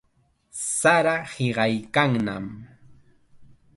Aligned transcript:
Sara 0.77 1.13
hiqaykannam. 1.33 2.47